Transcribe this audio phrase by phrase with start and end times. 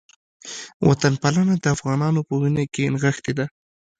[0.87, 3.45] وطنپالنه د افغانانو په وینه کې نغښتې ده